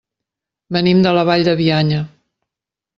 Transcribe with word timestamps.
Venim 0.77 1.05
de 1.07 1.13
la 1.19 1.27
Vall 1.31 1.47
de 1.51 1.57
Bianya. 1.63 2.05